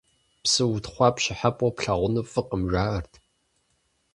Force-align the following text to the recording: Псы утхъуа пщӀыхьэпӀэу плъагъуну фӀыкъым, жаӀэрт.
Псы 0.43 0.63
утхъуа 0.75 1.09
пщӀыхьэпӀэу 1.15 1.75
плъагъуну 1.77 2.23
фӀыкъым, 2.31 2.63
жаӀэрт. 2.71 3.13